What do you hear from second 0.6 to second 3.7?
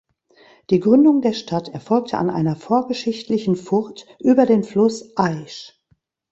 Die Gründung der Stadt erfolgte an einer vorgeschichtlichen